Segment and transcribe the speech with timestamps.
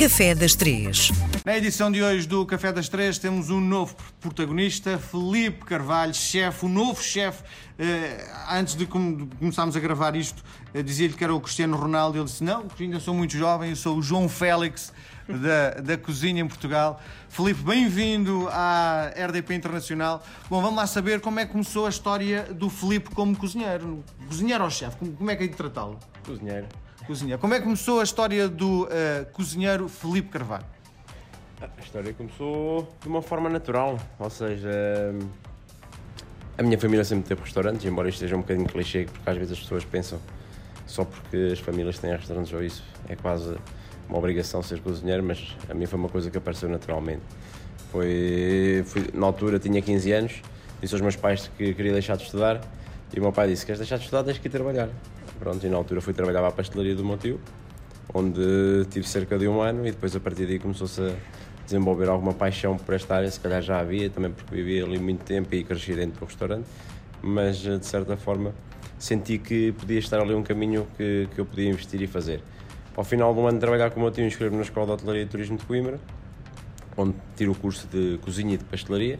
[0.00, 1.12] Café das Três.
[1.44, 6.64] Na edição de hoje do Café das Três temos um novo protagonista, Felipe Carvalho, chefe,
[6.64, 7.42] o novo chefe.
[7.78, 10.42] Eh, antes de, com, de, começarmos a gravar isto,
[10.72, 12.16] eh, dizia-lhe que era o Cristiano Ronaldo.
[12.16, 14.90] Ele disse: Não, ainda sou muito jovem, eu sou o João Félix
[15.28, 16.98] da, da cozinha em Portugal.
[17.28, 20.24] Felipe, bem-vindo à RDP Internacional.
[20.48, 24.02] Bom, vamos lá saber como é que começou a história do Felipe como cozinheiro.
[24.26, 24.96] Cozinheiro ou chefe?
[24.96, 25.98] Como, como é que é de tratá-lo?
[26.24, 26.68] Cozinheiro.
[27.10, 27.40] Cozinheiro.
[27.40, 28.88] Como é que começou a história do uh,
[29.32, 30.64] cozinheiro Felipe Carvalho?
[31.60, 34.70] A história começou de uma forma natural, ou seja,
[36.56, 39.54] a minha família sempre teve restaurantes, embora isto seja um bocadinho clichê, porque às vezes
[39.54, 40.20] as pessoas pensam
[40.86, 43.56] só porque as famílias têm restaurantes ou isso é quase
[44.08, 47.22] uma obrigação ser cozinheiro, mas a mim foi uma coisa que apareceu naturalmente.
[47.90, 50.42] Foi, fui, na altura tinha 15 anos,
[50.80, 52.60] disse aos meus pais que queria deixar de estudar
[53.12, 54.22] e o meu pai disse: Queres deixar de estudar?
[54.22, 54.88] Tens que ir trabalhar.
[55.40, 57.40] Pronto, e na altura fui trabalhar a pastelaria do meu tio,
[58.12, 61.14] onde tive cerca de um ano e depois a partir daí começou-se a
[61.64, 65.24] desenvolver alguma paixão por esta área, se calhar já havia, também porque vivia ali muito
[65.24, 66.66] tempo e cresci dentro do restaurante,
[67.22, 68.54] mas de certa forma
[68.98, 72.42] senti que podia estar ali um caminho que, que eu podia investir e fazer.
[72.94, 75.22] Ao final do ano de trabalhar com o meu tio, inscrevo-me na Escola de Hotelaria
[75.22, 75.98] e Turismo de Coimbra,
[76.98, 79.18] onde tiro o curso de cozinha e de pastelaria.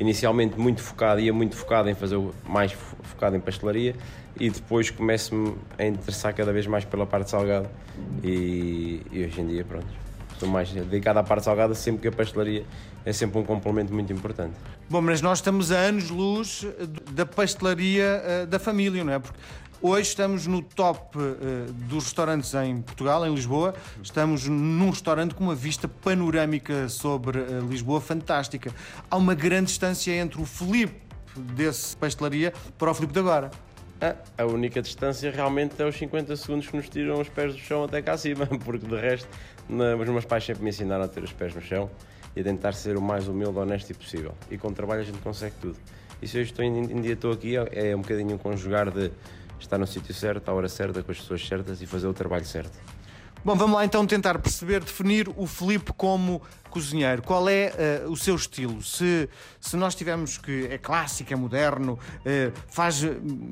[0.00, 2.18] Inicialmente muito focado, ia muito focado em fazer
[2.48, 3.96] mais focado em pastelaria
[4.38, 7.68] e depois começo-me a interessar cada vez mais pela parte salgada
[8.22, 9.88] e, e hoje em dia, pronto,
[10.32, 12.64] estou mais dedicado à parte salgada, sempre que a pastelaria
[13.04, 14.54] é sempre um complemento muito importante.
[14.88, 16.64] Bom, mas nós estamos a anos-luz
[17.10, 19.18] da pastelaria eh, da família, não é?
[19.18, 19.38] Porque
[19.80, 23.74] Hoje estamos no top uh, dos restaurantes em Portugal, em Lisboa.
[24.02, 28.74] Estamos num restaurante com uma vista panorâmica sobre uh, Lisboa fantástica.
[29.08, 30.96] Há uma grande distância entre o Felipe
[31.36, 33.52] desse pastelaria para o Felipe de agora.
[34.36, 37.84] A única distância realmente é os 50 segundos que nos tiram os pés do chão
[37.84, 39.28] até cá acima, porque de resto,
[39.68, 41.88] os meus pais sempre me ensinaram a ter os pés no chão
[42.34, 44.34] e a tentar ser o mais humilde, honesto e possível.
[44.50, 45.78] E com trabalho a gente consegue tudo.
[46.20, 49.12] E se hoje estou, em dia estou aqui, é um bocadinho um conjugar de
[49.64, 52.44] estar no sítio certo, à hora certa, com as pessoas certas e fazer o trabalho
[52.44, 52.78] certo.
[53.44, 57.22] Bom, vamos lá então tentar perceber, definir o Filipe como cozinheiro.
[57.22, 58.82] Qual é uh, o seu estilo?
[58.82, 59.28] Se,
[59.60, 63.00] se nós tivermos que é clássico, é moderno, uh, faz,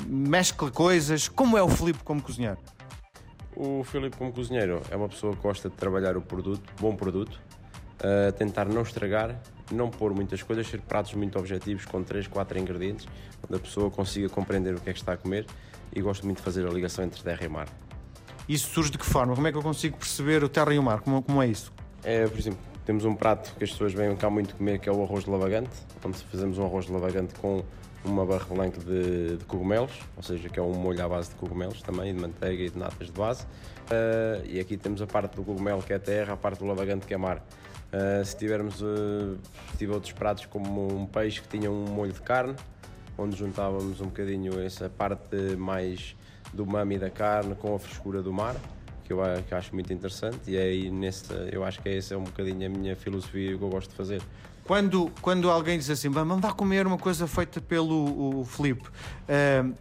[0.07, 2.59] mescla coisas, como é o Filipe como cozinheiro?
[3.55, 7.41] O Filipe como cozinheiro é uma pessoa que gosta de trabalhar o produto, bom produto,
[8.01, 9.41] uh, tentar não estragar,
[9.73, 13.07] não pôr muitas coisas, ser pratos muito objetivos com 3, 4 ingredientes,
[13.45, 15.47] onde a pessoa consiga compreender o que é que está a comer
[15.95, 17.69] e gosto muito de fazer a ligação entre terra e mar.
[18.49, 19.35] Isso surge de que forma?
[19.35, 21.01] Como é que eu consigo perceber o terra e o mar?
[21.01, 21.73] Como, como é isso?
[22.05, 24.93] É, por exemplo, temos um prato que as pessoas vêm cá muito comer que é
[24.93, 25.71] o arroz de lavagante,
[26.05, 27.65] onde fazemos um arroz de lavagante com
[28.05, 31.35] uma barra blanca de, de, cogumelos, ou seja, que é um molho à base de
[31.35, 33.43] cogumelos também, de manteiga e de natas de base.
[33.43, 37.07] Uh, e aqui temos a parte do cogumelo que é terra, a parte do lavagante
[37.07, 37.39] que é mar.
[37.93, 39.37] Uh, se tivermos uh,
[39.77, 42.55] tive outros pratos como um peixe que tinha um molho de carne,
[43.19, 46.15] onde juntávamos um bocadinho essa parte mais
[46.53, 48.55] do mami da carne com a frescura do mar,
[49.07, 52.25] que eu, que acho muito interessante, e aí nesse, eu acho que essa é um
[52.25, 54.23] bocadinho a minha filosofia e o que eu gosto de fazer.
[54.65, 59.75] Quando, quando alguém diz assim, vamos lá comer uma coisa feita pelo o Filipe, uh,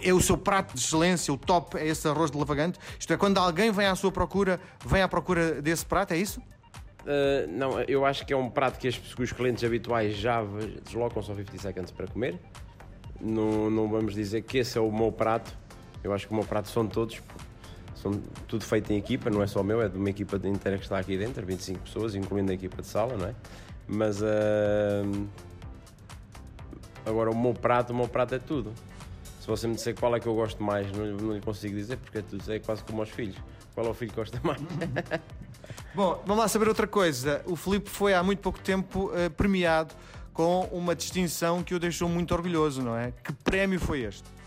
[0.00, 2.78] é o seu prato de excelência, o top é esse arroz de lavagante?
[2.98, 6.40] Isto é, quando alguém vem à sua procura, vem à procura desse prato, é isso?
[6.40, 10.40] Uh, não, eu acho que é um prato que, as, que os clientes habituais já
[10.84, 12.38] deslocam-se ao 50 seconds para comer.
[13.20, 15.56] Não, não vamos dizer que esse é o meu prato.
[16.04, 17.20] Eu acho que o meu prato são todos,
[18.00, 18.12] são
[18.46, 20.98] tudo feito em equipa, não é só meu, é de uma equipa inteira que está
[20.98, 23.34] aqui dentro, 25 pessoas, incluindo a equipa de sala, não é?
[23.88, 25.28] Mas uh,
[27.04, 28.72] agora o meu prato, o meu prato é tudo.
[29.40, 31.96] Se você me disser qual é que eu gosto mais, não, não lhe consigo dizer,
[31.96, 33.36] porque é, tudo, é quase como aos filhos.
[33.74, 34.60] Qual é o filho que gosta mais?
[35.94, 37.42] Bom, vamos lá saber outra coisa.
[37.46, 39.94] O Filipe foi há muito pouco tempo uh, premiado
[40.32, 43.12] com uma distinção que o deixou muito orgulhoso, não é?
[43.24, 44.37] Que prémio foi este?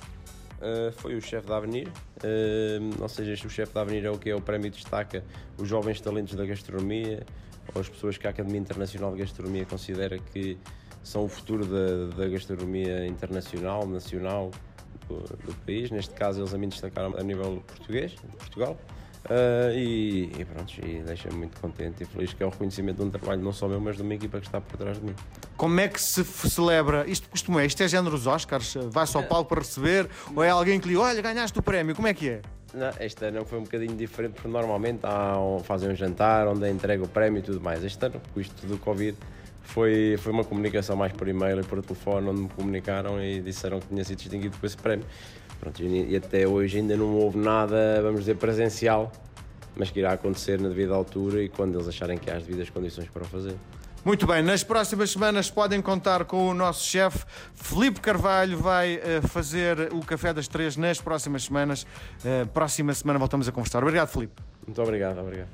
[0.61, 4.17] Uh, foi o chefe da Avenir, uh, ou seja, o chefe da Avenir é o
[4.19, 5.23] que é o prémio destaca
[5.57, 7.25] os jovens talentos da gastronomia,
[7.74, 10.59] ou as pessoas que a Academia Internacional de Gastronomia considera que
[11.03, 14.51] são o futuro da, da gastronomia internacional, nacional
[15.07, 15.89] do, do, país.
[15.89, 18.77] Neste caso, eles a mim destacaram a nível português, de Portugal.
[19.25, 23.03] Uh, e, e pronto, e deixa-me muito contente e feliz que é o reconhecimento de
[23.03, 25.15] um trabalho não só meu, mas de uma equipa que está por trás de mim.
[25.56, 27.07] Como é que se celebra?
[27.07, 28.75] Isto, isto é, isto é género dos Oscars?
[28.89, 30.09] Vai-se ao palco para receber?
[30.35, 31.95] Ou é alguém que lhe olha, ganhaste o prémio?
[31.95, 32.41] Como é que é?
[32.73, 36.71] Não, este ano foi um bocadinho diferente, porque normalmente há fazem um jantar onde é
[36.71, 37.83] entrega o prémio e tudo mais.
[37.83, 39.17] Este ano, com isto do Covid,
[39.62, 43.79] foi, foi uma comunicação mais por e-mail e por telefone, onde me comunicaram e disseram
[43.79, 45.06] que tinha sido distinguido com esse prémio.
[45.62, 49.12] Pronto, e até hoje ainda não houve nada, vamos dizer, presencial
[49.75, 52.69] mas que irá acontecer na devida altura e quando eles acharem que há as devidas
[52.69, 53.56] condições para o fazer.
[54.04, 57.24] Muito bem, nas próximas semanas podem contar com o nosso chefe
[57.54, 61.84] Felipe Carvalho, vai uh, fazer o Café das Três nas próximas semanas.
[62.25, 63.84] Uh, próxima semana voltamos a conversar.
[63.84, 64.42] Obrigado, Felipe.
[64.66, 65.50] Muito obrigado, obrigado.